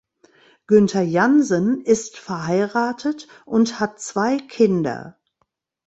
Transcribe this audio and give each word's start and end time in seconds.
Günther 0.65 1.03
Jansen 1.03 1.81
ist 1.81 2.17
verheiratet 2.17 3.27
und 3.45 3.79
hat 3.79 3.99
zwei 3.99 4.37
Kinder. 4.39 5.19